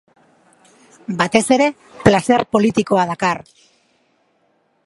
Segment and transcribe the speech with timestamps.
[1.19, 1.67] Batez ere,
[2.07, 3.45] plazer politikoa dakar.